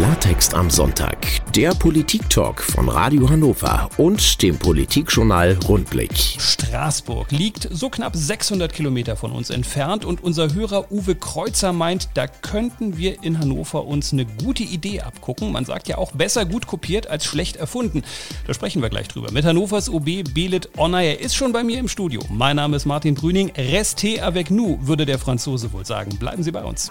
[0.00, 1.18] Klartext am Sonntag,
[1.54, 6.12] der Politik-Talk von Radio Hannover und dem Politikjournal Rundblick.
[6.38, 12.08] Straßburg liegt so knapp 600 Kilometer von uns entfernt und unser Hörer Uwe Kreuzer meint,
[12.14, 15.52] da könnten wir in Hannover uns eine gute Idee abgucken.
[15.52, 18.02] Man sagt ja auch besser gut kopiert als schlecht erfunden.
[18.46, 19.30] Da sprechen wir gleich drüber.
[19.32, 21.00] Mit Hannovers OB Belit Honor.
[21.00, 22.22] Er ist schon bei mir im Studio.
[22.30, 23.52] Mein Name ist Martin Brüning.
[23.54, 26.16] Restez avec nous, würde der Franzose wohl sagen.
[26.18, 26.88] Bleiben Sie bei uns.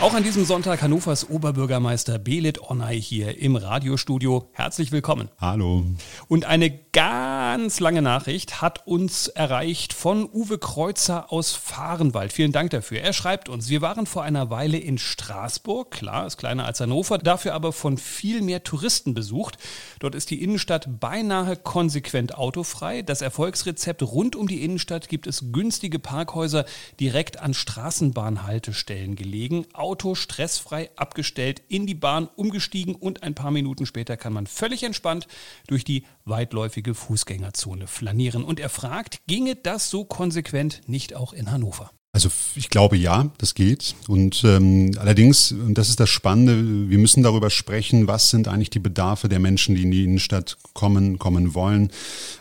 [0.00, 4.48] Auch an diesem Sonntag Hannovers Oberbürgermeister Belit Onay hier im Radiostudio.
[4.52, 5.28] Herzlich willkommen.
[5.38, 5.84] Hallo.
[6.26, 12.32] Und eine ganz lange Nachricht hat uns erreicht von Uwe Kreuzer aus Fahrenwald.
[12.32, 13.00] Vielen Dank dafür.
[13.00, 17.18] Er schreibt uns, wir waren vor einer Weile in Straßburg, klar, ist kleiner als Hannover,
[17.18, 19.58] dafür aber von viel mehr Touristen besucht.
[19.98, 23.02] Dort ist die Innenstadt beinahe konsequent autofrei.
[23.02, 26.64] Das Erfolgsrezept rund um die Innenstadt gibt es günstige Parkhäuser
[26.98, 29.66] direkt an Straßenbahnhaltestellen gelegen.
[29.90, 34.84] Auto stressfrei abgestellt, in die Bahn umgestiegen und ein paar Minuten später kann man völlig
[34.84, 35.26] entspannt
[35.66, 38.44] durch die weitläufige Fußgängerzone flanieren.
[38.44, 41.90] Und er fragt, ginge das so konsequent nicht auch in Hannover?
[42.20, 43.94] Also ich glaube ja, das geht.
[44.06, 48.68] Und ähm, allerdings, und das ist das Spannende, wir müssen darüber sprechen, was sind eigentlich
[48.68, 51.90] die Bedarfe der Menschen, die in die Innenstadt kommen, kommen wollen,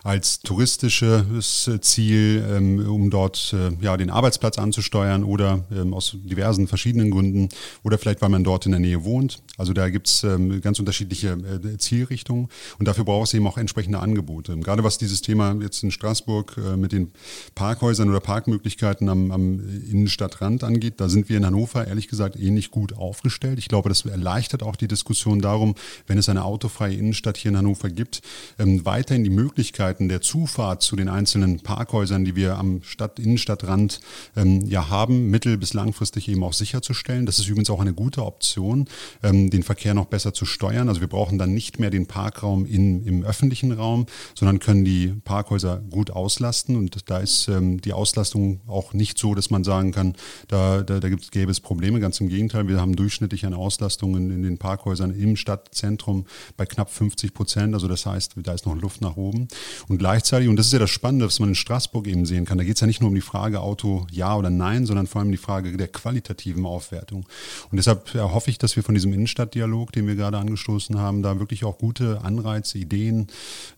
[0.03, 6.67] als touristisches Ziel, ähm, um dort äh, ja den Arbeitsplatz anzusteuern oder ähm, aus diversen
[6.67, 7.47] verschiedenen Gründen
[7.83, 9.41] oder vielleicht, weil man dort in der Nähe wohnt.
[9.57, 13.99] Also da gibt's ähm, ganz unterschiedliche äh, Zielrichtungen und dafür braucht es eben auch entsprechende
[13.99, 14.57] Angebote.
[14.57, 17.13] Gerade was dieses Thema jetzt in Straßburg äh, mit den
[17.55, 22.71] Parkhäusern oder Parkmöglichkeiten am, am Innenstadtrand angeht, da sind wir in Hannover ehrlich gesagt ähnlich
[22.71, 23.59] gut aufgestellt.
[23.59, 25.75] Ich glaube, das erleichtert auch die Diskussion darum,
[26.07, 28.21] wenn es eine autofreie Innenstadt hier in Hannover gibt,
[28.57, 33.99] ähm, weiterhin die Möglichkeiten der Zufahrt zu den einzelnen Parkhäusern, die wir am Stadt Innenstadtrand
[34.35, 37.25] ähm, ja haben, mittel- bis langfristig eben auch sicherzustellen.
[37.25, 38.87] Das ist übrigens auch eine gute Option,
[39.23, 40.89] ähm, den Verkehr noch besser zu steuern.
[40.89, 44.05] Also wir brauchen dann nicht mehr den Parkraum in, im öffentlichen Raum,
[44.35, 46.75] sondern können die Parkhäuser gut auslasten.
[46.75, 50.15] Und da ist ähm, die Auslastung auch nicht so, dass man sagen kann,
[50.47, 51.99] da, da, da gibt, gäbe es Probleme.
[51.99, 56.25] Ganz im Gegenteil, wir haben durchschnittlich eine Auslastung in, in den Parkhäusern im Stadtzentrum
[56.57, 57.73] bei knapp 50 Prozent.
[57.73, 59.47] Also das heißt, da ist noch Luft nach oben.
[59.87, 62.57] Und gleichzeitig, und das ist ja das Spannende, was man in Straßburg eben sehen kann,
[62.57, 65.21] da geht es ja nicht nur um die Frage Auto ja oder nein, sondern vor
[65.21, 67.25] allem die Frage der qualitativen Aufwertung.
[67.71, 71.39] Und deshalb hoffe ich, dass wir von diesem Innenstadtdialog, den wir gerade angestoßen haben, da
[71.39, 73.27] wirklich auch gute Anreize, Ideen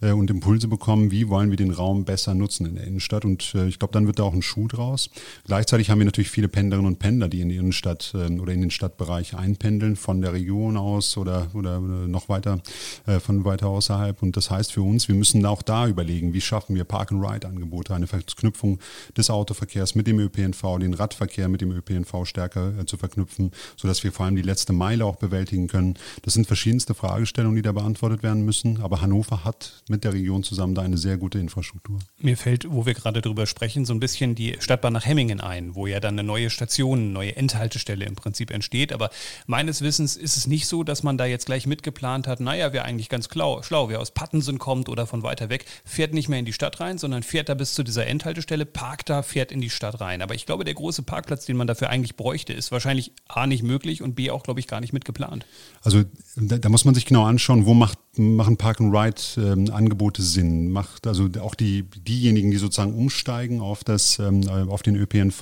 [0.01, 3.25] äh, und Impulse bekommen, wie wollen wir den Raum besser nutzen in der Innenstadt.
[3.25, 5.09] Und äh, ich glaube, dann wird da auch ein Schuh draus.
[5.45, 8.61] Gleichzeitig haben wir natürlich viele Pendlerinnen und Pendler, die in die Innenstadt äh, oder in
[8.61, 12.61] den Stadtbereich einpendeln, von der Region aus oder, oder noch weiter,
[13.07, 14.21] äh, von weiter außerhalb.
[14.21, 18.07] Und das heißt für uns, wir müssen auch da überlegen, wie schaffen wir Park-and-Ride-Angebote, eine
[18.07, 18.79] Verknüpfung
[19.17, 24.03] des Autoverkehrs mit dem ÖPNV, den Radverkehr mit dem ÖPNV stärker äh, zu verknüpfen, sodass
[24.03, 25.95] wir vor allem die letzte Meile auch bewältigen können.
[26.21, 28.81] Das sind verschiedenste Fragestellungen, die da beantwortet werden müssen.
[28.81, 31.99] Aber Hannover hat mit der Region zusammen da eine sehr gute Infrastruktur.
[32.19, 35.50] Mir fällt, wo wir gerade drüber sprechen, so ein bisschen die Stadtbahn nach Hemmingen ein,
[35.73, 38.93] wo ja dann eine neue Station, eine neue Endhaltestelle im Prinzip entsteht.
[38.93, 39.09] Aber
[39.47, 42.85] meines Wissens ist es nicht so, dass man da jetzt gleich mitgeplant hat, naja, wer
[42.85, 46.39] eigentlich ganz schlau, schlau, wer aus Pattensen kommt oder von weiter weg, fährt nicht mehr
[46.39, 49.61] in die Stadt rein, sondern fährt da bis zu dieser Endhaltestelle, parkt da, fährt in
[49.61, 50.21] die Stadt rein.
[50.21, 53.63] Aber ich glaube, der große Parkplatz, den man dafür eigentlich bräuchte, ist wahrscheinlich A nicht
[53.63, 55.45] möglich und B auch, glaube ich, gar nicht mitgeplant.
[55.81, 56.03] Also
[56.35, 60.71] da, da muss man sich genau anschauen, wo macht machen Park-and-Ride-Angebote ähm, Sinn?
[60.71, 65.40] Macht also auch die, diejenigen, die sozusagen umsteigen auf, das, ähm, auf den ÖPNV,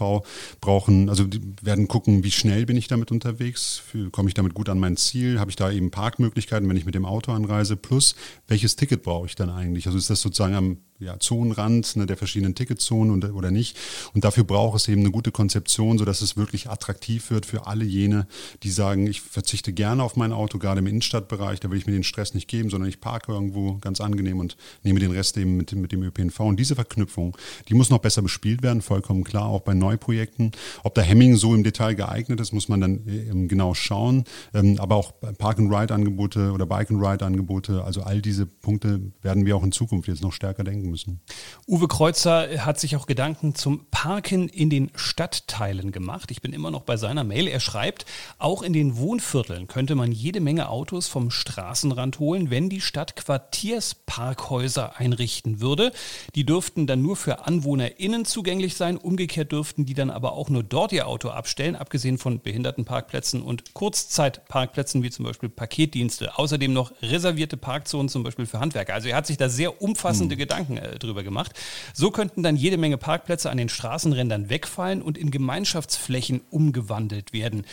[0.61, 3.83] brauchen, also die werden gucken, wie schnell bin ich damit unterwegs?
[4.11, 5.39] Komme ich damit gut an mein Ziel?
[5.39, 7.75] Habe ich da eben Parkmöglichkeiten, wenn ich mit dem Auto anreise?
[7.75, 8.15] Plus,
[8.47, 9.85] welches Ticket brauche ich dann eigentlich?
[9.87, 13.77] Also ist das sozusagen am ja, Zonenrand ne, der verschiedenen Ticketzonen und, oder nicht.
[14.13, 17.85] Und dafür braucht es eben eine gute Konzeption, sodass es wirklich attraktiv wird für alle
[17.85, 18.27] jene,
[18.63, 21.93] die sagen, ich verzichte gerne auf mein Auto, gerade im Innenstadtbereich, da will ich mir
[21.93, 25.55] den Stress nicht geben, sondern ich parke irgendwo ganz angenehm und nehme den Rest eben
[25.55, 26.39] mit, mit dem ÖPNV.
[26.41, 27.37] Und diese Verknüpfung,
[27.69, 30.51] die muss noch besser bespielt werden, vollkommen klar, auch bei Neuprojekten.
[30.83, 34.25] Ob der Hemming so im Detail geeignet ist, muss man dann ähm, genau schauen.
[34.53, 40.09] Ähm, aber auch Park-and-Ride-Angebote oder Bike-and-Ride-Angebote, also all diese Punkte werden wir auch in Zukunft
[40.09, 41.21] jetzt noch stärker denken müssen.
[41.67, 46.31] Uwe Kreuzer hat sich auch Gedanken zum Parken in den Stadtteilen gemacht.
[46.31, 47.47] Ich bin immer noch bei seiner Mail.
[47.47, 48.05] Er schreibt,
[48.37, 53.15] auch in den Wohnvierteln könnte man jede Menge Autos vom Straßenrand holen, wenn die Stadt
[53.15, 55.91] Quartiersparkhäuser einrichten würde.
[56.35, 58.97] Die dürften dann nur für AnwohnerInnen zugänglich sein.
[58.97, 63.73] Umgekehrt dürften die dann aber auch nur dort ihr Auto abstellen, abgesehen von Behindertenparkplätzen und
[63.73, 66.37] Kurzzeitparkplätzen wie zum Beispiel Paketdienste.
[66.37, 68.93] Außerdem noch reservierte Parkzonen zum Beispiel für Handwerker.
[68.93, 70.39] Also er hat sich da sehr umfassende hm.
[70.39, 71.51] Gedanken äh, drüber gemacht.
[71.93, 77.65] So könnten dann jede Menge Parkplätze an den Straßenrändern wegfallen und in Gemeinschaftsflächen umgewandelt werden.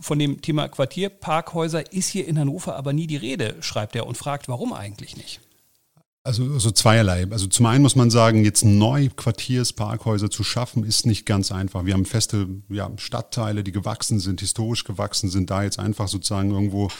[0.00, 4.16] Von dem Thema Quartierparkhäuser ist hier in Hannover aber nie die Rede, schreibt er und
[4.16, 5.40] fragt, warum eigentlich nicht?
[6.26, 7.28] Also so zweierlei.
[7.30, 11.84] Also zum einen muss man sagen, jetzt neu Quartiersparkhäuser zu schaffen, ist nicht ganz einfach.
[11.84, 15.50] Wir haben feste ja, Stadtteile, die gewachsen sind, historisch gewachsen sind.
[15.50, 16.90] Da jetzt einfach sozusagen irgendwo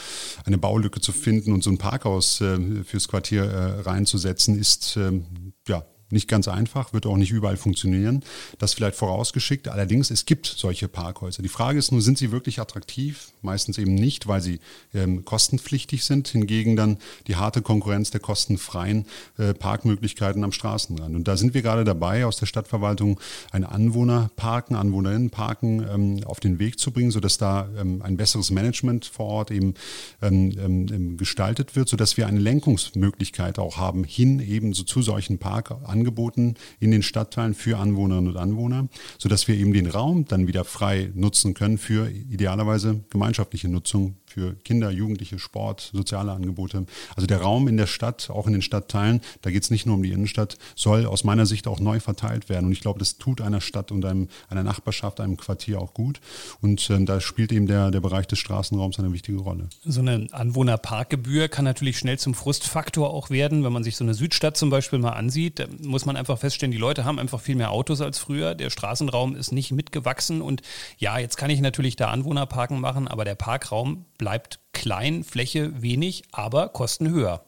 [0.45, 5.19] eine Baulücke zu finden und so ein Parkhaus äh, fürs Quartier äh, reinzusetzen, ist äh,
[5.67, 8.23] ja nicht ganz einfach, wird auch nicht überall funktionieren.
[8.59, 9.67] Das vielleicht vorausgeschickt.
[9.67, 11.43] Allerdings, es gibt solche Parkhäuser.
[11.43, 13.31] Die Frage ist nur, sind sie wirklich attraktiv?
[13.41, 14.59] Meistens eben nicht, weil sie
[14.93, 16.29] ähm, kostenpflichtig sind.
[16.29, 19.05] Hingegen dann die harte Konkurrenz der kostenfreien
[19.37, 21.15] äh, Parkmöglichkeiten am Straßenrand.
[21.15, 23.19] Und da sind wir gerade dabei, aus der Stadtverwaltung
[23.51, 29.05] ein Anwohnerparken, Anwohnerinnenparken ähm, auf den Weg zu bringen, sodass da ähm, ein besseres Management
[29.05, 29.73] vor Ort eben
[30.21, 35.01] ähm, ähm, ähm, gestaltet wird, sodass wir eine Lenkungsmöglichkeit auch haben, hin eben so zu
[35.01, 40.25] solchen Parkanwohnern angeboten in den Stadtteilen für Anwohnerinnen und Anwohner, sodass wir eben den Raum
[40.25, 46.85] dann wieder frei nutzen können für idealerweise gemeinschaftliche Nutzung für Kinder, Jugendliche, Sport, soziale Angebote.
[47.15, 49.95] Also der Raum in der Stadt, auch in den Stadtteilen, da geht es nicht nur
[49.95, 52.67] um die Innenstadt, soll aus meiner Sicht auch neu verteilt werden.
[52.67, 56.21] Und ich glaube, das tut einer Stadt und einem, einer Nachbarschaft, einem Quartier auch gut.
[56.61, 59.69] Und äh, da spielt eben der, der Bereich des Straßenraums eine wichtige Rolle.
[59.83, 64.13] So eine Anwohnerparkgebühr kann natürlich schnell zum Frustfaktor auch werden, wenn man sich so eine
[64.13, 65.57] Südstadt zum Beispiel mal ansieht.
[65.57, 68.53] Da muss man einfach feststellen, die Leute haben einfach viel mehr Autos als früher.
[68.53, 70.43] Der Straßenraum ist nicht mitgewachsen.
[70.43, 70.61] Und
[70.99, 75.81] ja, jetzt kann ich natürlich da Anwohnerparken machen, aber der Parkraum bleibt bleibt klein, Fläche
[75.81, 77.46] wenig, aber Kosten höher.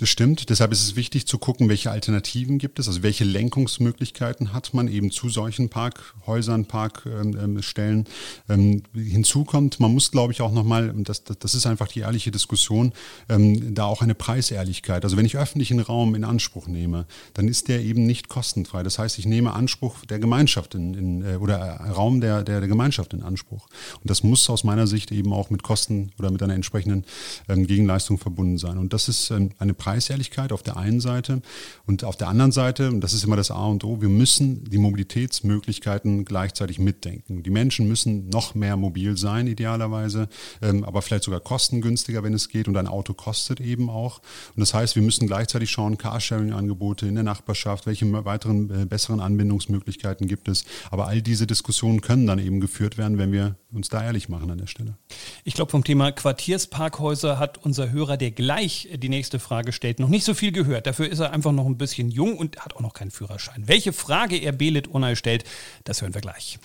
[0.00, 0.48] Das stimmt.
[0.48, 4.88] Deshalb ist es wichtig zu gucken, welche Alternativen gibt es, also welche Lenkungsmöglichkeiten hat man
[4.88, 8.06] eben zu solchen Parkhäusern, Parkstellen.
[8.48, 12.00] Ähm, hinzu kommt, man muss, glaube ich, auch nochmal, das, das, das ist einfach die
[12.00, 12.94] ehrliche Diskussion,
[13.28, 15.04] ähm, da auch eine Preisehrlichkeit.
[15.04, 17.04] Also wenn ich öffentlichen Raum in Anspruch nehme,
[17.34, 18.82] dann ist der eben nicht kostenfrei.
[18.82, 22.68] Das heißt, ich nehme Anspruch der Gemeinschaft in, in äh, oder Raum der, der, der
[22.70, 23.68] Gemeinschaft in Anspruch.
[23.96, 27.04] Und das muss aus meiner Sicht eben auch mit Kosten oder mit einer entsprechenden
[27.50, 28.78] ähm, Gegenleistung verbunden sein.
[28.78, 31.42] Und das ist ähm, eine Preis Preisehrlichkeit auf der einen Seite
[31.84, 34.62] und auf der anderen Seite, und das ist immer das A und O, wir müssen
[34.70, 37.42] die Mobilitätsmöglichkeiten gleichzeitig mitdenken.
[37.42, 40.28] Die Menschen müssen noch mehr mobil sein, idealerweise,
[40.62, 42.68] ähm, aber vielleicht sogar kostengünstiger, wenn es geht.
[42.68, 44.20] Und ein Auto kostet eben auch.
[44.54, 49.18] Und das heißt, wir müssen gleichzeitig schauen, Carsharing-Angebote in der Nachbarschaft, welche weiteren äh, besseren
[49.18, 50.64] Anbindungsmöglichkeiten gibt es.
[50.92, 54.50] Aber all diese Diskussionen können dann eben geführt werden, wenn wir uns da ehrlich machen
[54.52, 54.96] an der Stelle.
[55.42, 60.10] Ich glaube, vom Thema Quartiersparkhäuser hat unser Hörer, der gleich die nächste Frage stellt, noch
[60.10, 60.86] nicht so viel gehört.
[60.86, 63.66] Dafür ist er einfach noch ein bisschen jung und hat auch noch keinen Führerschein.
[63.66, 65.44] Welche Frage er Belit Unai stellt,
[65.84, 66.58] das hören wir gleich.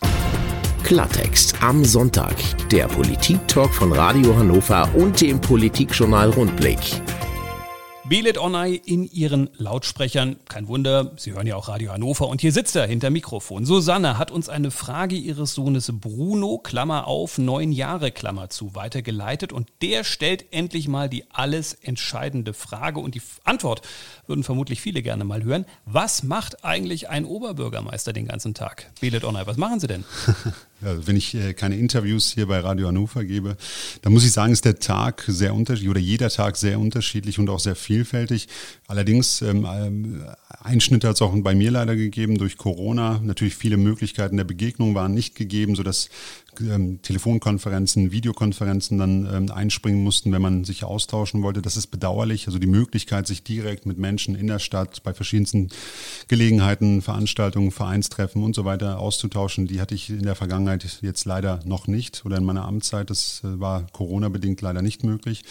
[0.84, 2.36] Klartext am Sonntag.
[2.70, 6.80] Der Politik-Talk von Radio Hannover und dem Politikjournal Rundblick.
[8.07, 10.36] Belet Onay in ihren Lautsprechern.
[10.48, 13.66] Kein Wunder, Sie hören ja auch Radio Hannover und hier sitzt er hinter Mikrofon.
[13.66, 19.52] Susanne hat uns eine Frage ihres Sohnes Bruno, Klammer auf, neun Jahre, Klammer zu, weitergeleitet
[19.52, 23.81] und der stellt endlich mal die alles entscheidende Frage und die Antwort
[24.28, 25.66] würden vermutlich viele gerne mal hören.
[25.88, 28.92] Was macht eigentlich ein Oberbürgermeister den ganzen Tag?
[29.01, 30.06] Belet Onay, was machen Sie denn?
[30.81, 33.56] Ja, wenn ich äh, keine Interviews hier bei Radio Hannover gebe,
[34.01, 37.50] dann muss ich sagen, ist der Tag sehr unterschiedlich oder jeder Tag sehr unterschiedlich und
[37.50, 38.48] auch sehr vielfältig.
[38.88, 40.25] Allerdings ähm, ähm
[40.66, 43.19] Einschnitte hat es auch bei mir leider gegeben durch Corona.
[43.24, 46.10] Natürlich viele Möglichkeiten der Begegnung waren nicht gegeben, sodass
[46.62, 51.62] ähm, Telefonkonferenzen, Videokonferenzen dann ähm, einspringen mussten, wenn man sich austauschen wollte.
[51.62, 52.48] Das ist bedauerlich.
[52.48, 55.70] Also die Möglichkeit, sich direkt mit Menschen in der Stadt bei verschiedensten
[56.28, 61.60] Gelegenheiten, Veranstaltungen, Vereinstreffen und so weiter auszutauschen, die hatte ich in der Vergangenheit jetzt leider
[61.66, 63.10] noch nicht oder in meiner Amtszeit.
[63.10, 65.44] Das äh, war Corona-bedingt leider nicht möglich.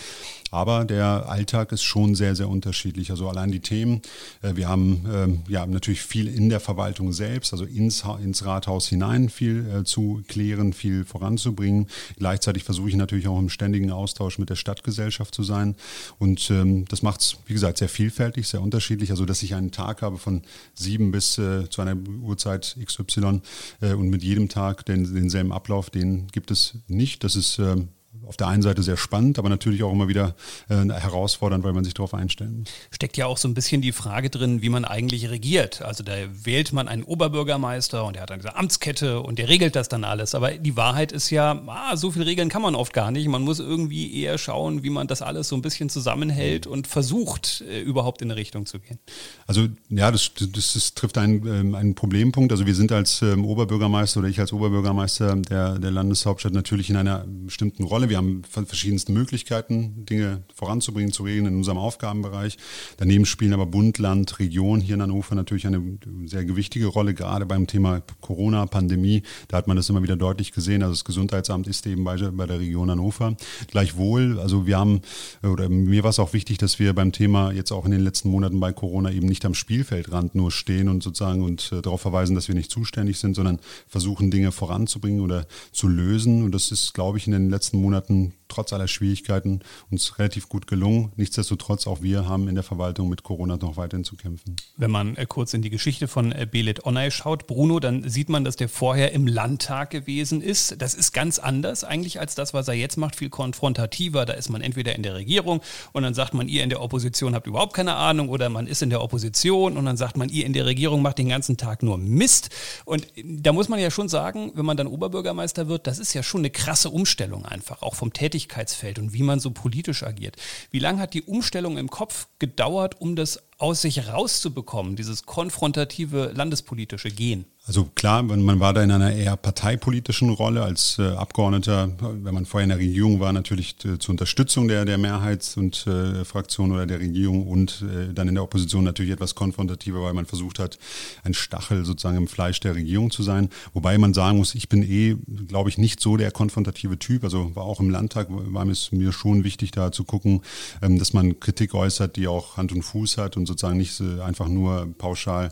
[0.51, 3.11] Aber der Alltag ist schon sehr, sehr unterschiedlich.
[3.11, 4.03] Also allein die Themen.
[4.43, 8.89] Äh, wir haben ähm, ja natürlich viel in der Verwaltung selbst, also ins, ins Rathaus
[8.89, 11.89] hinein viel äh, zu klären, viel viel voranzubringen.
[12.17, 15.75] Gleichzeitig versuche ich natürlich auch im ständigen Austausch mit der Stadtgesellschaft zu sein.
[16.19, 19.11] Und ähm, das macht es, wie gesagt, sehr vielfältig, sehr unterschiedlich.
[19.11, 20.43] Also, dass ich einen Tag habe von
[20.75, 23.41] sieben bis äh, zu einer Uhrzeit XY
[23.81, 27.25] äh, und mit jedem Tag den, denselben Ablauf, den gibt es nicht.
[27.25, 27.77] Das ist äh,
[28.27, 30.35] auf der einen Seite sehr spannend, aber natürlich auch immer wieder
[30.69, 32.69] äh, herausfordernd, weil man sich darauf einstellen muss.
[32.91, 35.83] Steckt ja auch so ein bisschen die Frage drin, wie man eigentlich regiert.
[35.83, 39.77] Also da wählt man einen Oberbürgermeister und der hat dann diese Amtskette und der regelt
[39.77, 40.35] das dann alles.
[40.35, 43.29] Aber die Wahrheit ist ja, ah, so viel Regeln kann man oft gar nicht.
[43.29, 47.63] Man muss irgendwie eher schauen, wie man das alles so ein bisschen zusammenhält und versucht,
[47.69, 48.99] äh, überhaupt in eine Richtung zu gehen.
[49.47, 52.53] Also ja, das, das, das trifft einen, ähm, einen Problempunkt.
[52.53, 56.97] Also wir sind als ähm, Oberbürgermeister oder ich als Oberbürgermeister der, der Landeshauptstadt natürlich in
[56.97, 58.04] einer bestimmten Rolle.
[58.09, 62.59] Wir wir haben verschiedenste Möglichkeiten, Dinge voranzubringen, zu regeln in unserem Aufgabenbereich.
[62.97, 65.83] Daneben spielen aber Bund, Land, Region hier in Hannover natürlich eine
[66.27, 69.25] sehr gewichtige Rolle, gerade beim Thema Corona, Pandemie.
[69.49, 70.85] Da hat man das immer wieder deutlich gesehen.
[70.85, 73.37] Also das Gesundheitsamt ist eben bei, bei der Region Hannover.
[73.73, 75.01] Gleichwohl, also wir haben,
[75.43, 78.29] oder mir war es auch wichtig, dass wir beim Thema jetzt auch in den letzten
[78.29, 82.37] Monaten bei Corona eben nicht am Spielfeldrand nur stehen und sozusagen und äh, darauf verweisen,
[82.37, 83.59] dass wir nicht zuständig sind, sondern
[83.89, 86.45] versuchen, Dinge voranzubringen oder zu lösen.
[86.45, 89.61] Und das ist, glaube ich, in den letzten Monaten Monaten trotz aller Schwierigkeiten
[89.91, 91.13] uns relativ gut gelungen.
[91.17, 94.57] Nichtsdestotrotz, auch wir haben in der Verwaltung mit Corona noch weiterhin zu kämpfen.
[94.77, 98.29] Wenn man äh, kurz in die Geschichte von äh, Belit Onay schaut, Bruno, dann sieht
[98.29, 100.81] man, dass der vorher im Landtag gewesen ist.
[100.81, 104.27] Das ist ganz anders eigentlich als das, was er jetzt macht, viel konfrontativer.
[104.27, 105.61] Da ist man entweder in der Regierung
[105.93, 108.83] und dann sagt man, ihr in der Opposition habt überhaupt keine Ahnung oder man ist
[108.83, 111.83] in der Opposition und dann sagt man, ihr in der Regierung macht den ganzen Tag
[111.83, 112.51] nur Mist.
[112.85, 116.23] Und da muss man ja schon sagen, wenn man dann Oberbürgermeister wird, das ist ja
[116.23, 120.37] schon eine krasse Umstellung einfach, auch vom Tätigkeitsfeld Tätigkeitsfeld und wie man so politisch agiert.
[120.71, 126.33] Wie lange hat die Umstellung im Kopf gedauert, um das aus sich rauszubekommen, dieses konfrontative
[126.35, 127.47] landespolitische Gehen?
[127.67, 131.89] Also klar, man war da in einer eher parteipolitischen Rolle als äh, Abgeordneter,
[132.23, 135.87] wenn man vorher in der Regierung war, natürlich äh, zur Unterstützung der, der Mehrheits- und
[135.87, 140.13] äh, Fraktion oder der Regierung und äh, dann in der Opposition natürlich etwas konfrontativer, weil
[140.13, 140.79] man versucht hat,
[141.23, 143.49] ein Stachel sozusagen im Fleisch der Regierung zu sein.
[143.73, 145.17] Wobei man sagen muss, ich bin eh,
[145.49, 147.25] glaube ich, nicht so der konfrontative Typ.
[147.25, 150.43] Also war auch im Landtag, war es mir schon wichtig, da zu gucken,
[150.83, 154.49] ähm, dass man Kritik äußert, die auch Hand und Fuß hat und sozusagen nicht einfach
[154.49, 155.51] nur pauschal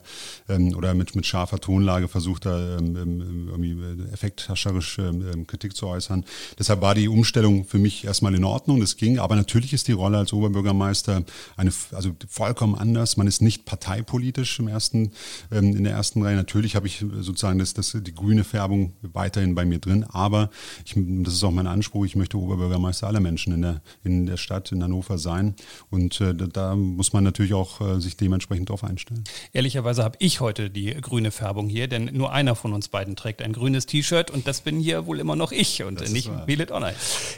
[0.50, 5.46] ähm, oder mit, mit scharfer Tonlage Tage versucht, da ähm, ähm, irgendwie äh, effekthascherisch ähm,
[5.46, 6.24] Kritik zu äußern.
[6.58, 9.18] Deshalb war die Umstellung für mich erstmal in Ordnung, das ging.
[9.18, 11.24] Aber natürlich ist die Rolle als Oberbürgermeister
[11.56, 13.16] eine, also vollkommen anders.
[13.16, 15.12] Man ist nicht parteipolitisch im ersten,
[15.50, 16.36] in der ersten Reihe.
[16.36, 20.50] Natürlich habe ich sozusagen das, das, die grüne Färbung weiterhin bei mir drin, aber
[20.84, 24.36] ich, das ist auch mein Anspruch, ich möchte Oberbürgermeister aller Menschen in der, in der
[24.36, 25.54] Stadt, in Hannover sein.
[25.90, 29.24] Und äh, da muss man natürlich auch äh, sich dementsprechend darauf einstellen.
[29.52, 33.42] Ehrlicherweise habe ich heute die grüne Färbung hier, denn nur einer von uns beiden trägt
[33.42, 36.96] ein grünes T-Shirt und das bin hier wohl immer noch ich und nicht Belit Online.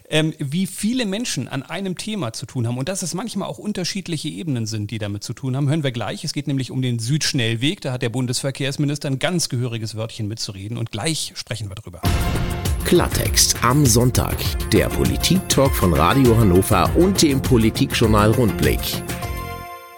[0.09, 3.59] Ähm, wie viele Menschen an einem Thema zu tun haben und dass es manchmal auch
[3.59, 6.25] unterschiedliche Ebenen sind, die damit zu tun haben, hören wir gleich.
[6.25, 7.83] Es geht nämlich um den Südschnellweg.
[7.83, 12.01] Da hat der Bundesverkehrsminister ein ganz gehöriges Wörtchen mitzureden und gleich sprechen wir drüber.
[12.85, 14.37] Klartext am Sonntag.
[14.71, 18.81] Der Politik-Talk von Radio Hannover und dem Politikjournal Rundblick.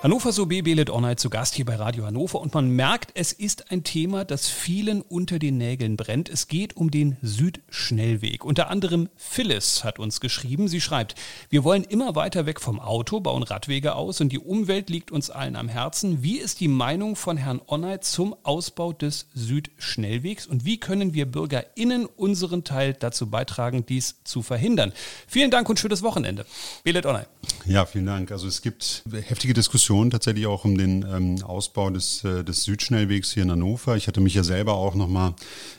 [0.06, 3.72] Hannover so Belet Online zu Gast hier bei Radio Hannover und man merkt, es ist
[3.72, 6.28] ein Thema, das vielen unter den Nägeln brennt.
[6.28, 8.44] Es geht um den Südschnellweg.
[8.44, 10.68] Unter anderem Phyllis hat uns geschrieben.
[10.68, 11.16] Sie schreibt,
[11.50, 15.28] wir wollen immer weiter weg vom Auto, bauen Radwege aus und die Umwelt liegt uns
[15.28, 16.22] allen am Herzen.
[16.22, 21.26] Wie ist die Meinung von Herrn Onneit zum Ausbau des Südschnellwegs und wie können wir
[21.26, 24.92] BürgerInnen unseren Teil dazu beitragen, dies zu verhindern?
[25.26, 26.46] Vielen Dank und schönes Wochenende.
[26.84, 27.26] Belet Onneit.
[27.64, 28.30] Ja, vielen Dank.
[28.30, 32.64] Also es gibt heftige Diskussionen Diskussion tatsächlich auch um den ähm, Ausbau des, äh, des
[32.64, 33.96] Südschnellwegs hier in Hannover.
[33.96, 35.34] Ich hatte mich ja selber auch nochmal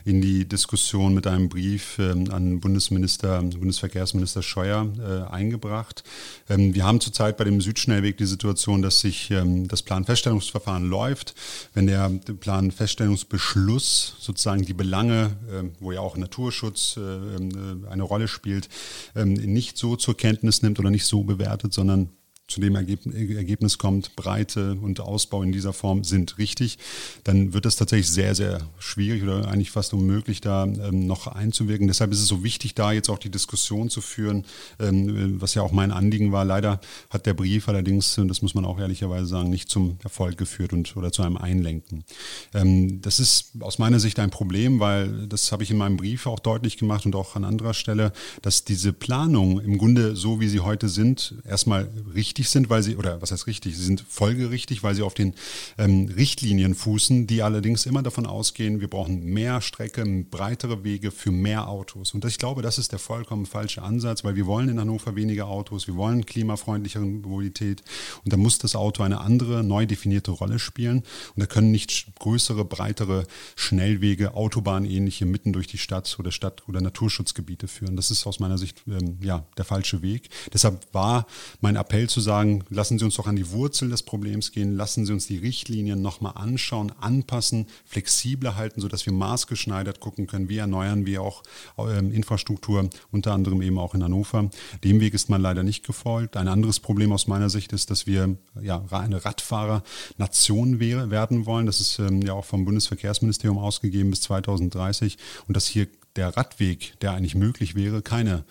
[0.05, 6.03] in die Diskussion mit einem Brief ähm, an Bundesminister, Bundesverkehrsminister Scheuer äh, eingebracht.
[6.50, 11.36] Ähm, wir haben zurzeit bei dem Südschnellweg die Situation, dass sich ähm, das Planfeststellungsverfahren läuft.
[11.75, 18.03] Wenn der Planfeststellungsbeschluss sozusagen die Belange, äh, wo ja auch Naturschutz äh, ähm, äh, eine
[18.03, 18.67] Rolle spielt,
[19.15, 22.09] ähm, nicht so zur Kenntnis nimmt oder nicht so bewertet, sondern
[22.47, 26.77] zu dem Ergebnis kommt, Breite und Ausbau in dieser Form sind richtig,
[27.25, 31.87] dann wird es tatsächlich sehr, sehr schwierig oder eigentlich fast unmöglich, da ähm, noch einzuwirken.
[31.87, 34.45] Deshalb ist es so wichtig, da jetzt auch die Diskussion zu führen,
[34.79, 36.45] ähm, was ja auch mein Anliegen war.
[36.45, 40.37] Leider hat der Brief allerdings, und das muss man auch ehrlicherweise sagen, nicht zum Erfolg
[40.37, 42.05] geführt und oder zu einem Einlenken.
[42.53, 46.25] Ähm, das ist aus meiner Sicht ein Problem, weil das habe ich in meinem Brief
[46.27, 50.47] auch deutlich gemacht und auch an anderer Stelle, dass diese Planungen im Grunde so, wie
[50.47, 54.03] sie heute sind, erstmal richtig richtig sind, weil sie, oder was heißt richtig, sie sind
[54.08, 55.34] folgerichtig, weil sie auf den
[55.79, 61.32] ähm, Richtlinien fußen, die allerdings immer davon ausgehen, wir brauchen mehr Strecke, breitere Wege für
[61.32, 62.13] mehr Autos.
[62.13, 65.48] Und ich glaube, das ist der vollkommen falsche Ansatz, weil wir wollen in Hannover weniger
[65.48, 67.84] Autos, wir wollen klimafreundlichere Mobilität
[68.24, 70.98] und da muss das Auto eine andere, neu definierte Rolle spielen.
[71.36, 73.25] Und da können nicht größere, breitere
[73.56, 77.96] Schnellwege, Autobahnähnliche mitten durch die Stadt oder Stadt- oder Naturschutzgebiete führen.
[77.96, 80.29] Das ist aus meiner Sicht ähm, ja, der falsche Weg.
[80.53, 81.25] Deshalb war
[81.62, 85.05] mein Appell zu sagen, lassen Sie uns doch an die Wurzel des Problems gehen, lassen
[85.05, 90.57] Sie uns die Richtlinien nochmal anschauen, anpassen, flexibler halten, sodass wir maßgeschneidert gucken können, wie
[90.57, 91.43] erneuern wir auch
[91.77, 94.50] ähm, Infrastruktur, unter anderem eben auch in Hannover.
[94.84, 96.36] Dem Weg ist man leider nicht gefolgt.
[96.36, 101.65] Ein anderes Problem aus meiner Sicht ist, dass wir ja eine Radfahrernation werden wollen.
[101.65, 105.17] Das ist ähm, ja auch vom Bundesverkehrsministerium ausgegeben bis 2030
[105.48, 108.43] und dass hier der Radweg, der eigentlich möglich wäre, keine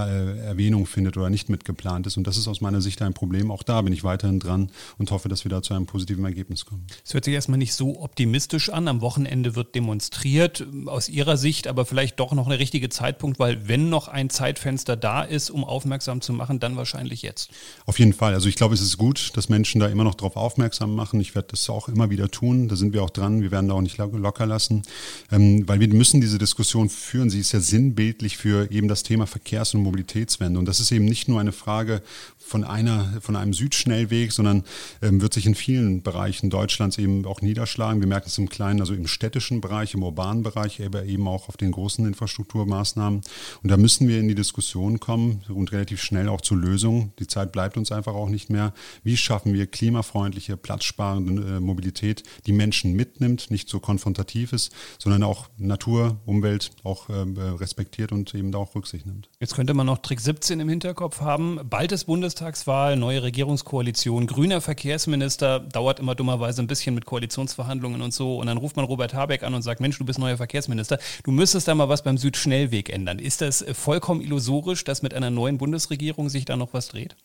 [0.00, 2.16] Erwähnung findet oder nicht mitgeplant ist.
[2.16, 3.50] Und das ist aus meiner Sicht ein Problem.
[3.50, 6.64] Auch da bin ich weiterhin dran und hoffe, dass wir da zu einem positiven Ergebnis
[6.64, 6.86] kommen.
[7.04, 8.88] Es hört sich erstmal nicht so optimistisch an.
[8.88, 10.66] Am Wochenende wird demonstriert.
[10.86, 14.96] Aus Ihrer Sicht aber vielleicht doch noch ein richtiger Zeitpunkt, weil wenn noch ein Zeitfenster
[14.96, 17.50] da ist, um aufmerksam zu machen, dann wahrscheinlich jetzt.
[17.86, 18.34] Auf jeden Fall.
[18.34, 21.20] Also ich glaube, es ist gut, dass Menschen da immer noch darauf aufmerksam machen.
[21.20, 22.68] Ich werde das auch immer wieder tun.
[22.68, 23.42] Da sind wir auch dran.
[23.42, 24.82] Wir werden da auch nicht locker lassen,
[25.30, 27.30] ähm, weil wir müssen diese Diskussion führen.
[27.30, 30.58] Sie ist ja sinnbildlich für eben das Thema Verkehrs- und Mobilitätswende.
[30.58, 32.02] Und das ist eben nicht nur eine Frage
[32.38, 34.64] von einer, von einem Südschnellweg, sondern
[35.00, 38.00] ähm, wird sich in vielen Bereichen Deutschlands eben auch niederschlagen.
[38.00, 41.48] Wir merken es im Kleinen, also im städtischen Bereich, im urbanen Bereich, aber eben auch
[41.48, 43.22] auf den großen Infrastrukturmaßnahmen.
[43.62, 47.12] Und da müssen wir in die Diskussion kommen und relativ schnell auch zu Lösungen.
[47.18, 48.74] Die Zeit bleibt uns einfach auch nicht mehr.
[49.02, 55.22] Wie schaffen wir klimafreundliche, platzsparende äh, Mobilität, die Menschen mitnimmt, nicht so konfrontativ ist, sondern
[55.22, 59.28] auch Natur, Umwelt auch äh, respektiert und eben auch Rücksicht nimmt.
[59.40, 61.60] Jetzt könnte man noch Trick 17 im Hinterkopf haben.
[61.64, 68.00] Bald ist Bundes Bundestagswahl, neue Regierungskoalition, grüner Verkehrsminister, dauert immer dummerweise ein bisschen mit Koalitionsverhandlungen
[68.00, 68.38] und so.
[68.38, 71.30] Und dann ruft man Robert Habeck an und sagt, Mensch, du bist neuer Verkehrsminister, du
[71.30, 73.18] müsstest da mal was beim Südschnellweg ändern.
[73.18, 77.16] Ist das vollkommen illusorisch, dass mit einer neuen Bundesregierung sich da noch was dreht?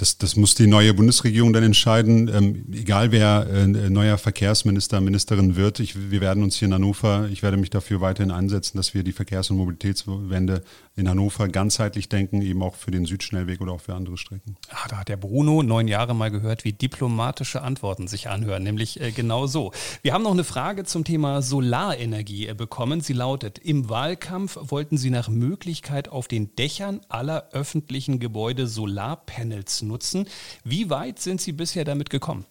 [0.00, 2.28] Das, das muss die neue Bundesregierung dann entscheiden.
[2.28, 7.28] Ähm, egal wer äh, neuer Verkehrsminister, Ministerin wird, ich, wir werden uns hier in Hannover,
[7.30, 10.62] ich werde mich dafür weiterhin einsetzen, dass wir die Verkehrs- und Mobilitätswende
[10.96, 14.56] in Hannover ganzheitlich denken, eben auch für den Südschnellweg oder auch für andere Strecken.
[14.70, 19.02] Ach, da hat der Bruno neun Jahre mal gehört, wie diplomatische Antworten sich anhören, nämlich
[19.02, 19.70] äh, genau so.
[20.00, 23.02] Wir haben noch eine Frage zum Thema Solarenergie äh, bekommen.
[23.02, 29.89] Sie lautet, im Wahlkampf wollten Sie nach Möglichkeit auf den Dächern aller öffentlichen Gebäude Solarpanels
[29.90, 30.26] nutzen.
[30.64, 32.46] Wie weit sind Sie bisher damit gekommen?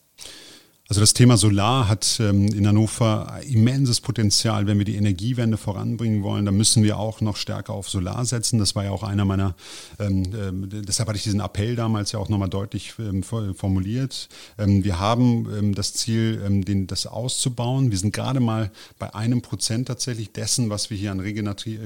[0.90, 4.66] Also das Thema Solar hat ähm, in Hannover immenses Potenzial.
[4.66, 8.58] Wenn wir die Energiewende voranbringen wollen, dann müssen wir auch noch stärker auf Solar setzen.
[8.58, 9.54] Das war ja auch einer meiner,
[10.00, 14.30] ähm, äh, deshalb hatte ich diesen Appell damals ja auch nochmal deutlich ähm, formuliert.
[14.58, 17.92] Ähm, wir haben ähm, das Ziel, ähm, den, das auszubauen.
[17.92, 21.78] Wir sind gerade mal bei einem Prozent tatsächlich dessen, was wir hier an regenerati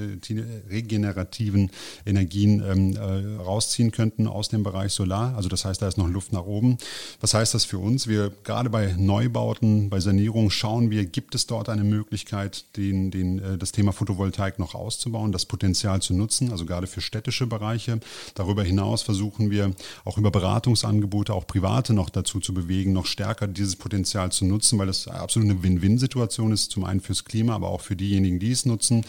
[0.70, 1.70] regenerativen
[2.06, 5.36] Energien äh, rausziehen könnten aus dem Bereich Solar.
[5.36, 6.78] Also das heißt, da ist noch Luft nach oben.
[7.20, 8.06] Was heißt das für uns?
[8.06, 13.38] Wir gerade bei Neubauten, bei Sanierungen schauen wir, gibt es dort eine Möglichkeit, den, den,
[13.38, 18.00] äh, das Thema Photovoltaik noch auszubauen, das Potenzial zu nutzen, also gerade für städtische Bereiche.
[18.34, 19.72] Darüber hinaus versuchen wir
[20.04, 24.78] auch über Beratungsangebote auch Private noch dazu zu bewegen, noch stärker dieses Potenzial zu nutzen,
[24.78, 28.50] weil das absolut eine Win-Win-Situation ist, zum einen fürs Klima, aber auch für diejenigen, die
[28.50, 29.04] es nutzen.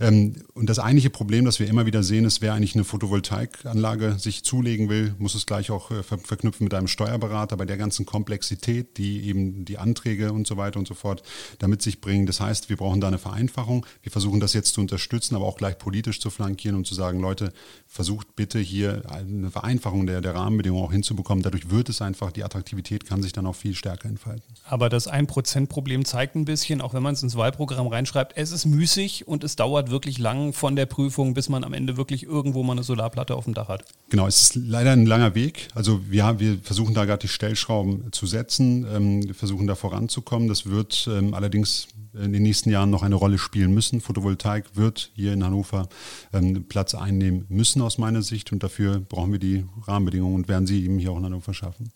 [0.00, 4.18] Ähm, und das eigentliche Problem, das wir immer wieder sehen, ist, wer eigentlich eine Photovoltaikanlage
[4.18, 8.06] sich zulegen will, muss es gleich auch äh, verknüpfen mit einem Steuerberater bei der ganzen
[8.06, 11.22] Komplexität, die eben die Anträge und so weiter und so fort
[11.58, 12.26] damit sich bringen.
[12.26, 13.86] Das heißt, wir brauchen da eine Vereinfachung.
[14.02, 17.20] Wir versuchen das jetzt zu unterstützen, aber auch gleich politisch zu flankieren und zu sagen,
[17.20, 17.52] Leute,
[17.86, 21.42] versucht bitte hier eine Vereinfachung der, der Rahmenbedingungen auch hinzubekommen.
[21.42, 24.42] Dadurch wird es einfach, die Attraktivität kann sich dann auch viel stärker entfalten.
[24.64, 28.66] Aber das 1%-Problem zeigt ein bisschen, auch wenn man es ins Wahlprogramm reinschreibt, es ist
[28.66, 32.62] müßig und es dauert wirklich lang von der Prüfung, bis man am Ende wirklich irgendwo
[32.62, 33.84] mal eine Solarplatte auf dem Dach hat.
[34.08, 35.68] Genau, es ist leider ein langer Weg.
[35.74, 38.86] Also ja, wir versuchen da gerade die Stellschrauben zu setzen,
[39.20, 40.48] ähm, versuchen da voranzukommen.
[40.48, 44.00] Das wird ähm, allerdings in den nächsten Jahren noch eine Rolle spielen müssen.
[44.00, 45.88] Photovoltaik wird hier in Hannover
[46.32, 50.66] ähm, Platz einnehmen müssen aus meiner Sicht und dafür brauchen wir die Rahmenbedingungen und werden
[50.66, 51.90] sie eben hier auch in Hannover schaffen.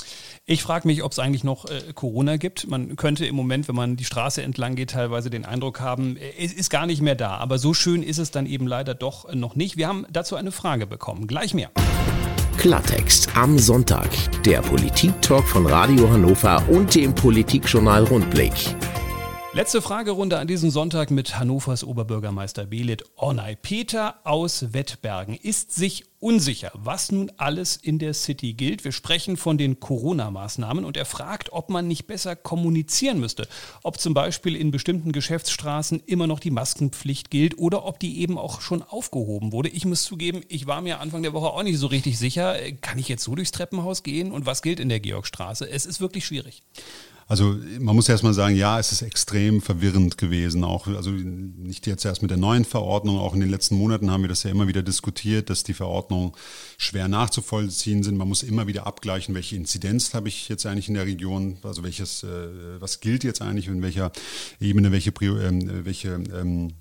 [0.46, 2.68] Ich frage mich, ob es eigentlich noch äh, Corona gibt.
[2.68, 6.32] Man könnte im Moment, wenn man die Straße entlang geht, teilweise den Eindruck haben, äh,
[6.38, 7.36] es ist gar nicht mehr da.
[7.36, 9.76] Aber so schön ist es dann eben leider doch noch nicht.
[9.76, 11.26] Wir haben dazu eine Frage bekommen.
[11.26, 11.70] Gleich mehr.
[12.66, 14.08] Klartext am Sonntag.
[14.44, 18.74] Der Politik-Talk von Radio Hannover und dem Politikjournal Rundblick.
[19.56, 23.56] Letzte Fragerunde an diesem Sonntag mit Hannovers Oberbürgermeister Belit Ornay.
[23.56, 28.84] Peter aus Wettbergen ist sich unsicher, was nun alles in der City gilt.
[28.84, 33.48] Wir sprechen von den Corona-Maßnahmen und er fragt, ob man nicht besser kommunizieren müsste.
[33.82, 38.36] Ob zum Beispiel in bestimmten Geschäftsstraßen immer noch die Maskenpflicht gilt oder ob die eben
[38.36, 39.70] auch schon aufgehoben wurde.
[39.70, 42.56] Ich muss zugeben, ich war mir Anfang der Woche auch nicht so richtig sicher.
[42.82, 45.66] Kann ich jetzt so durchs Treppenhaus gehen und was gilt in der Georgstraße?
[45.66, 46.62] Es ist wirklich schwierig.
[47.28, 50.62] Also man muss erstmal sagen, ja, es ist extrem verwirrend gewesen.
[50.62, 54.22] Auch, also nicht jetzt erst mit der neuen Verordnung, auch in den letzten Monaten haben
[54.22, 56.32] wir das ja immer wieder diskutiert, dass die Verordnungen
[56.78, 58.16] schwer nachzuvollziehen sind.
[58.16, 61.82] Man muss immer wieder abgleichen, welche Inzidenz habe ich jetzt eigentlich in der Region, also
[61.82, 64.12] welches, äh, was gilt jetzt eigentlich, in welcher
[64.60, 66.74] Ebene, welche, ähm, welche ähm,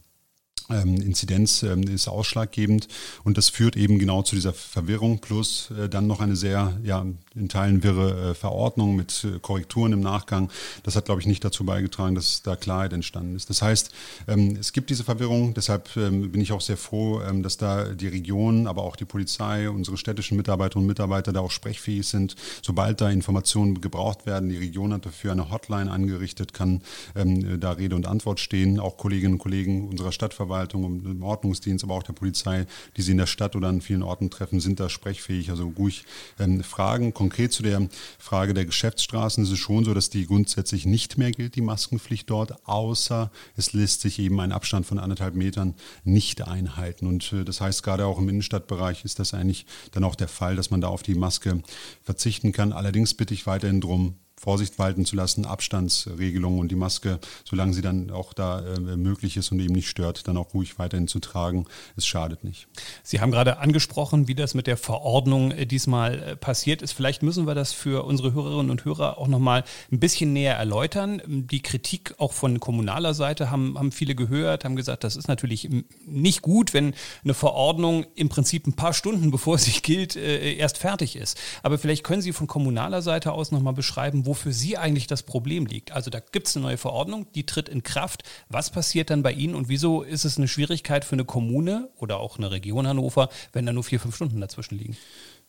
[0.69, 2.87] ähm, Inzidenz ähm, ist ausschlaggebend
[3.23, 7.05] und das führt eben genau zu dieser Verwirrung plus äh, dann noch eine sehr ja,
[7.35, 10.49] in Teilen wirre äh, Verordnung mit äh, Korrekturen im Nachgang.
[10.83, 13.49] Das hat, glaube ich, nicht dazu beigetragen, dass da Klarheit entstanden ist.
[13.49, 13.91] Das heißt,
[14.27, 15.53] ähm, es gibt diese Verwirrung.
[15.53, 19.05] Deshalb ähm, bin ich auch sehr froh, ähm, dass da die Region, aber auch die
[19.05, 22.35] Polizei, unsere städtischen Mitarbeiterinnen und Mitarbeiter da auch sprechfähig sind.
[22.61, 26.81] Sobald da Informationen gebraucht werden, die Region hat dafür eine Hotline angerichtet, kann
[27.13, 28.79] da Rede und Antwort stehen.
[28.79, 32.65] Auch Kolleginnen und Kollegen unserer Stadtverwaltung, im Ordnungsdienst, aber auch der Polizei,
[32.97, 35.49] die sie in der Stadt oder an vielen Orten treffen, sind da sprechfähig.
[35.49, 36.05] Also ruhig
[36.63, 37.13] fragen.
[37.13, 37.87] Konkret zu der
[38.19, 42.29] Frage der Geschäftsstraßen ist es schon so, dass die grundsätzlich nicht mehr gilt, die Maskenpflicht
[42.29, 47.07] dort, außer es lässt sich eben ein Abstand von anderthalb Metern nicht einhalten.
[47.07, 50.55] Und äh, das heißt, gerade auch im Innenstadtbereich ist das eigentlich dann auch der Fall,
[50.55, 51.61] dass man da auf die Maske
[52.03, 52.71] verzichten kann.
[52.71, 57.81] Allerdings bitte ich weiterhin darum, Vorsicht walten zu lassen, Abstandsregelungen und die Maske, solange sie
[57.81, 61.19] dann auch da äh, möglich ist und eben nicht stört, dann auch ruhig weiterhin zu
[61.19, 61.65] tragen.
[61.95, 62.67] Es schadet nicht.
[63.01, 66.91] Sie haben gerade angesprochen, wie das mit der Verordnung äh, diesmal äh, passiert ist.
[66.91, 71.21] Vielleicht müssen wir das für unsere Hörerinnen und Hörer auch nochmal ein bisschen näher erläutern.
[71.25, 75.69] Die Kritik auch von kommunaler Seite haben, haben viele gehört, haben gesagt, das ist natürlich
[76.05, 76.93] nicht gut, wenn
[77.23, 81.39] eine Verordnung im Prinzip ein paar Stunden, bevor sie gilt, äh, erst fertig ist.
[81.63, 85.23] Aber vielleicht können Sie von kommunaler Seite aus nochmal beschreiben, wo für Sie eigentlich das
[85.23, 85.91] Problem liegt.
[85.91, 88.23] Also da gibt es eine neue Verordnung, die tritt in Kraft.
[88.49, 92.19] Was passiert dann bei Ihnen und wieso ist es eine Schwierigkeit für eine Kommune oder
[92.19, 94.97] auch eine Region Hannover, wenn da nur vier, fünf Stunden dazwischen liegen?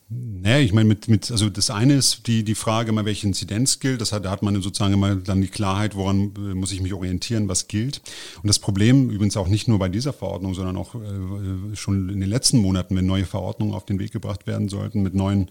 [0.09, 3.79] Naja, ich meine, mit, mit, also das eine ist die, die Frage immer, welche Inzidenz
[3.79, 3.99] gilt.
[3.99, 6.93] Das hat, da hat man sozusagen immer dann die Klarheit, woran äh, muss ich mich
[6.93, 8.01] orientieren, was gilt.
[8.41, 12.21] Und das Problem, übrigens auch nicht nur bei dieser Verordnung, sondern auch äh, schon in
[12.21, 15.49] den letzten Monaten, wenn neue Verordnungen auf den Weg gebracht werden sollten, mit neuen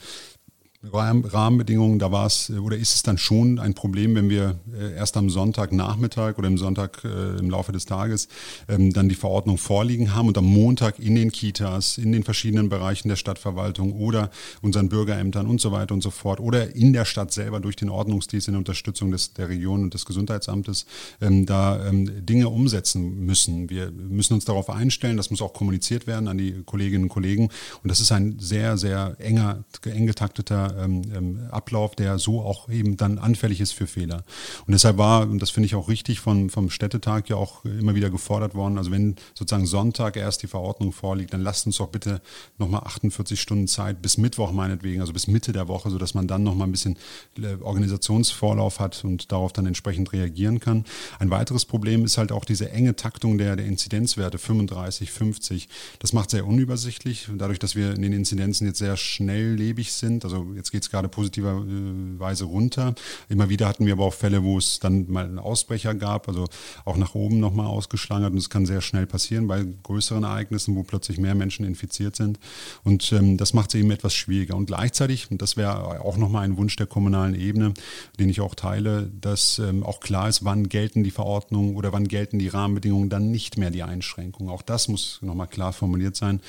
[0.83, 5.17] Rahmenbedingungen, da war es oder ist es dann schon ein Problem, wenn wir äh, erst
[5.17, 8.29] am Sonntagnachmittag oder im Sonntag äh, im Laufe des Tages
[8.69, 12.69] ähm, dann die Verordnung vorliegen haben und am Montag in den Kitas, in den verschiedenen
[12.69, 14.31] Bereichen der Stadtverwaltung oder
[14.63, 17.89] unseren Bürgerämtern und so weiter und so fort oder in der Stadt selber durch den
[17.89, 20.87] Ordnungsdienst in Unterstützung des, der Region und des Gesundheitsamtes
[21.21, 23.71] ähm, da ähm, Dinge umsetzen müssen.
[23.71, 27.49] Wir müssen uns darauf einstellen, das muss auch kommuniziert werden an die Kolleginnen und Kollegen
[27.83, 32.69] und das ist ein sehr, sehr enger, eng getakteter ähm, ähm, Ablauf, der so auch
[32.69, 34.25] eben dann anfällig ist für Fehler.
[34.67, 37.95] Und deshalb war, und das finde ich auch richtig, von, vom Städtetag ja auch immer
[37.95, 41.89] wieder gefordert worden, also wenn sozusagen Sonntag erst die Verordnung vorliegt, dann lasst uns doch
[41.89, 42.21] bitte
[42.59, 46.43] nochmal 48 Stunden Zeit bis Mittwoch meinetwegen, also bis Mitte der Woche, sodass man dann
[46.43, 46.97] nochmal ein bisschen
[47.41, 50.85] äh, Organisationsvorlauf hat und darauf dann entsprechend reagieren kann.
[51.19, 55.69] Ein weiteres Problem ist halt auch diese enge Taktung der, der Inzidenzwerte, 35, 50.
[55.99, 60.47] Das macht sehr unübersichtlich, dadurch, dass wir in den Inzidenzen jetzt sehr schnelllebig sind, also
[60.57, 62.95] jetzt geht es gerade positiverweise runter.
[63.29, 66.47] Immer wieder hatten wir aber auch Fälle, wo es dann mal einen Ausbrecher gab, also
[66.85, 68.33] auch nach oben nochmal ausgeschlagen hat.
[68.33, 72.39] Und es kann sehr schnell passieren bei größeren Ereignissen, wo plötzlich mehr Menschen infiziert sind.
[72.85, 74.57] Und ähm, das macht es eben etwas schwieriger.
[74.57, 77.75] Und gleichzeitig, und das wäre auch nochmal ein Wunsch der kommunalen Ebene,
[78.19, 82.09] den ich auch teile, dass ähm, auch klar ist, wann gelten die Verordnungen oder wann
[82.09, 84.53] gelten die Rahmenbedingungen dann nicht mehr die Einschränkungen.
[84.53, 86.41] Auch das muss nochmal klar formuliert sein.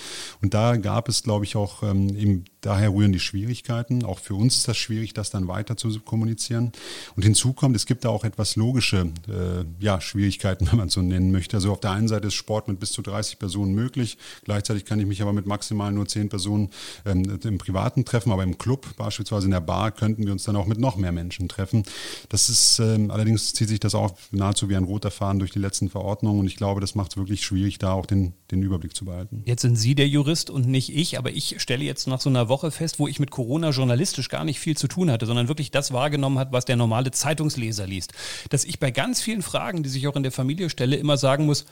[0.41, 4.03] Und da gab es, glaube ich, auch ähm, eben daher rühren die Schwierigkeiten.
[4.03, 6.73] Auch für uns ist das schwierig, das dann weiter zu kommunizieren.
[7.15, 11.01] Und hinzu kommt, es gibt da auch etwas logische äh, ja, Schwierigkeiten, wenn man so
[11.01, 11.57] nennen möchte.
[11.57, 14.17] Also auf der einen Seite ist Sport mit bis zu 30 Personen möglich.
[14.43, 16.69] Gleichzeitig kann ich mich aber mit maximal nur 10 Personen
[17.05, 18.31] ähm, im Privaten treffen.
[18.33, 21.13] Aber im Club, beispielsweise in der Bar, könnten wir uns dann auch mit noch mehr
[21.13, 21.83] Menschen treffen.
[22.27, 25.59] Das ist ähm, allerdings zieht sich das auch nahezu wie ein roter Faden durch die
[25.59, 26.41] letzten Verordnungen.
[26.41, 29.43] Und ich glaube, das macht es wirklich schwierig, da auch den, den Überblick zu behalten.
[29.45, 32.49] Jetzt sind Sie der Jurist und nicht ich, aber ich stelle jetzt nach so einer
[32.49, 35.71] Woche fest, wo ich mit Corona journalistisch gar nicht viel zu tun hatte, sondern wirklich
[35.71, 38.13] das wahrgenommen hat, was der normale Zeitungsleser liest.
[38.49, 41.45] Dass ich bei ganz vielen Fragen, die sich auch in der Familie stelle, immer sagen
[41.45, 41.65] muss,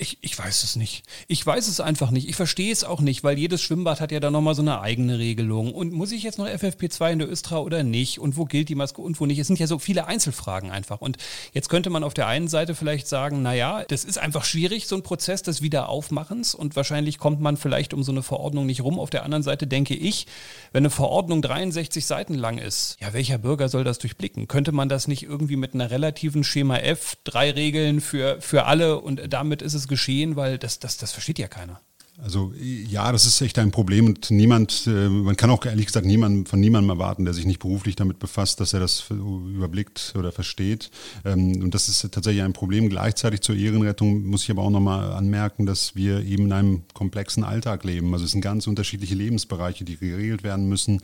[0.00, 1.02] ich, ich weiß es nicht.
[1.26, 2.28] Ich weiß es einfach nicht.
[2.28, 5.18] Ich verstehe es auch nicht, weil jedes Schwimmbad hat ja da nochmal so eine eigene
[5.18, 5.74] Regelung.
[5.74, 8.20] Und muss ich jetzt noch FFP2 in der Östra oder nicht?
[8.20, 9.40] Und wo gilt die Maske und wo nicht?
[9.40, 11.00] Es sind ja so viele Einzelfragen einfach.
[11.00, 11.16] Und
[11.52, 14.94] jetzt könnte man auf der einen Seite vielleicht sagen, naja, das ist einfach schwierig, so
[14.94, 16.54] ein Prozess des Wiederaufmachens.
[16.54, 19.00] Und wahrscheinlich kommt man vielleicht um so eine Verordnung nicht rum.
[19.00, 20.28] Auf der anderen Seite denke ich,
[20.70, 24.46] wenn eine Verordnung 63 Seiten lang ist, ja, welcher Bürger soll das durchblicken?
[24.46, 29.00] Könnte man das nicht irgendwie mit einer relativen Schema F, drei Regeln für, für alle
[29.00, 31.80] und damit ist es geschehen, weil das, das, das versteht ja keiner.
[32.20, 36.04] Also ja, das ist echt ein Problem und niemand, äh, man kann auch ehrlich gesagt
[36.04, 40.32] niemand, von niemandem erwarten, der sich nicht beruflich damit befasst, dass er das überblickt oder
[40.32, 40.90] versteht.
[41.24, 42.88] Ähm, und das ist tatsächlich ein Problem.
[42.88, 47.44] Gleichzeitig zur Ehrenrettung muss ich aber auch nochmal anmerken, dass wir eben in einem komplexen
[47.44, 48.12] Alltag leben.
[48.12, 51.00] Also es sind ganz unterschiedliche Lebensbereiche, die geregelt werden müssen,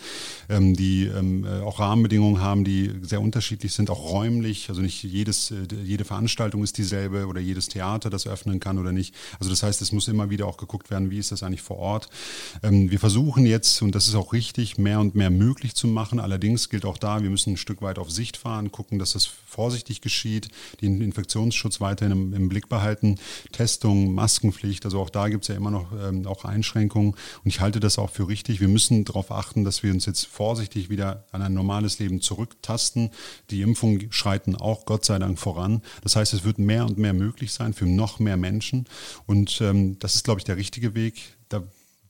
[0.49, 4.69] ähm, die ähm, äh, auch Rahmenbedingungen haben, die sehr unterschiedlich sind, auch räumlich.
[4.69, 8.91] Also nicht jedes, äh, jede Veranstaltung ist dieselbe oder jedes Theater, das öffnen kann oder
[8.91, 9.15] nicht.
[9.39, 11.63] Also das heißt, es muss immer wieder auch geguckt werden, kann, wie ist das eigentlich
[11.63, 12.09] vor Ort.
[12.63, 16.21] Ähm, wir versuchen jetzt, und das ist auch richtig, mehr und mehr möglich zu machen.
[16.21, 19.27] Allerdings gilt auch da, wir müssen ein Stück weit auf Sicht fahren, gucken, dass das
[19.27, 20.49] vorsichtig geschieht,
[20.81, 23.17] den Infektionsschutz weiterhin im, im Blick behalten,
[23.53, 27.13] Testung, Maskenpflicht, also auch da gibt es ja immer noch ähm, auch Einschränkungen.
[27.13, 28.61] Und ich halte das auch für richtig.
[28.61, 33.11] Wir müssen darauf achten, dass wir uns jetzt vorsichtig wieder an ein normales Leben zurücktasten.
[33.51, 35.83] Die Impfungen schreiten auch Gott sei Dank voran.
[36.03, 38.87] Das heißt, es wird mehr und mehr möglich sein für noch mehr Menschen.
[39.27, 41.37] Und ähm, das ist, glaube ich, der richtige Weg.
[41.49, 41.63] Da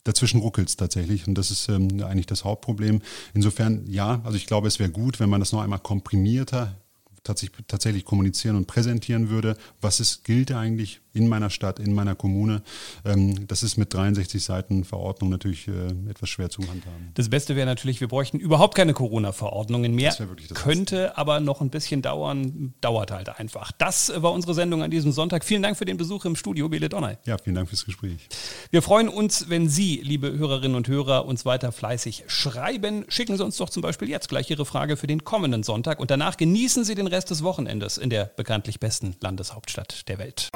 [0.05, 3.01] Dazwischen ruckelt es tatsächlich und das ist ähm, eigentlich das Hauptproblem.
[3.33, 6.77] Insofern ja, also ich glaube, es wäre gut, wenn man das noch einmal komprimierter
[7.23, 12.63] tatsächlich kommunizieren und präsentieren würde, was es gilt eigentlich in meiner Stadt, in meiner Kommune.
[13.05, 17.13] Ähm, das ist mit 63 Seiten Verordnung natürlich äh, etwas schwer zu handhaben.
[17.15, 20.11] Das Beste wäre natürlich, wir bräuchten überhaupt keine Corona-Verordnungen mehr.
[20.11, 21.19] Das wirklich das Könnte Beste.
[21.19, 23.73] aber noch ein bisschen dauern, dauert halt einfach.
[23.73, 25.45] Das war unsere Sendung an diesem Sonntag.
[25.45, 27.17] Vielen Dank für den Besuch im Studio, Bele Donner.
[27.25, 28.29] Ja, vielen Dank fürs Gespräch.
[28.71, 33.05] Wir freuen uns, wenn Sie, liebe Hörerinnen und Hörer, uns weiter fleißig schreiben.
[33.09, 36.11] Schicken Sie uns doch zum Beispiel jetzt gleich Ihre Frage für den kommenden Sonntag und
[36.11, 40.51] danach genießen Sie den Rest des Wochenendes in der bekanntlich besten Landeshauptstadt der Welt.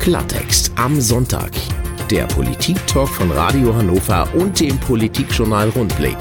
[0.00, 1.50] Klartext am Sonntag.
[2.10, 6.16] Der Politik-Talk von Radio Hannover und dem Politikjournal Rundblick.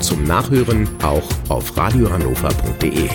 [0.00, 3.08] Zum Nachhören auch auf radiohannover.de.